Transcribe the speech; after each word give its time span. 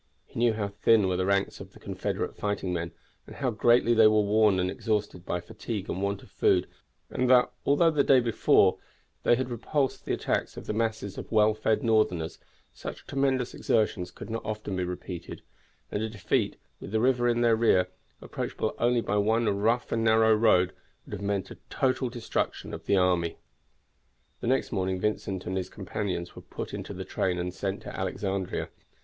He 0.25 0.39
knew 0.39 0.53
how 0.53 0.69
thin 0.69 1.07
were 1.07 1.15
the 1.15 1.27
ranks 1.27 1.59
of 1.59 1.73
the 1.73 1.79
Confederate 1.79 2.35
fighting 2.35 2.73
men, 2.73 2.91
and 3.27 3.35
how 3.35 3.51
greatly 3.51 3.93
they 3.93 4.07
were 4.07 4.21
worn 4.23 4.59
and 4.59 4.71
exhausted 4.71 5.27
by 5.27 5.39
fatigue 5.39 5.87
and 5.89 6.01
want 6.01 6.23
of 6.23 6.31
food, 6.31 6.65
and 7.11 7.29
that, 7.29 7.51
although 7.67 7.91
they 7.91 7.97
had 7.99 8.07
the 8.07 8.13
day 8.15 8.19
before 8.19 8.79
repulsed 9.23 10.03
the 10.05 10.13
attacks 10.13 10.57
of 10.57 10.65
the 10.65 10.73
masses 10.73 11.19
of 11.19 11.31
well 11.31 11.53
fed 11.53 11.83
Northerners, 11.83 12.39
such 12.73 13.05
tremendous 13.05 13.53
exertions 13.53 14.09
could 14.09 14.31
not 14.31 14.43
often 14.43 14.75
be 14.75 14.83
repeated, 14.83 15.43
and 15.91 16.01
a 16.01 16.09
defeat, 16.09 16.55
with 16.79 16.89
the 16.91 16.99
river 16.99 17.27
in 17.29 17.41
their 17.41 17.55
rear, 17.55 17.87
approachable 18.23 18.73
only 18.79 19.01
by 19.01 19.17
one 19.17 19.45
rough 19.55 19.91
and 19.91 20.03
narrow 20.03 20.33
road, 20.33 20.73
would 21.05 21.13
have 21.13 21.21
meant 21.21 21.51
a 21.51 21.59
total 21.69 22.09
destruction 22.09 22.73
of 22.73 22.87
the 22.87 22.97
army. 22.97 23.37
The 24.39 24.47
next 24.47 24.71
morning 24.71 24.99
Vincent 24.99 25.45
and 25.45 25.55
his 25.55 25.69
companions 25.69 26.35
were 26.35 26.41
put 26.41 26.73
into 26.73 26.91
the 26.95 27.05
train 27.05 27.37
and 27.37 27.53
sent 27.53 27.83
to 27.83 27.95
Alexandria. 27.95 28.69